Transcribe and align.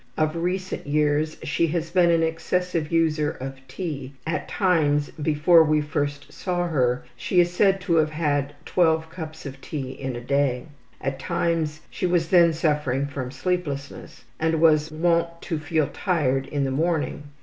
Of 0.17 0.35
recent 0.35 0.87
years 0.87 1.37
she 1.43 1.67
has 1.67 1.91
been 1.91 2.09
an 2.09 2.23
excessive 2.23 2.91
user 2.91 3.29
of 3.29 3.59
tea 3.67 4.13
at 4.25 4.47
times 4.49 5.11
before 5.11 5.63
we 5.63 5.79
first 5.79 6.33
saw 6.33 6.67
her 6.67 7.03
she 7.15 7.39
is 7.39 7.51
said 7.53 7.79
to 7.81 7.97
have 7.97 8.09
had 8.09 8.55
12 8.65 9.11
cups 9.11 9.45
of 9.45 9.61
tea 9.61 9.91
in 9.91 10.15
a 10.15 10.19
day. 10.19 10.65
At 11.01 11.19
times 11.19 11.81
she 11.91 12.07
was 12.07 12.29
then 12.29 12.51
suffering 12.51 13.05
from 13.05 13.29
sleeplessness, 13.29 14.23
and 14.39 14.59
was 14.59 14.89
wont 14.91 15.39
to 15.43 15.59
feel 15.59 15.85
tired 15.93 16.47
in 16.47 16.63
the 16.63 16.71
morning. 16.71 17.25